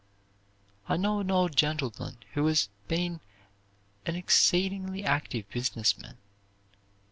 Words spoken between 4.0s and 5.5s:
an exceedingly active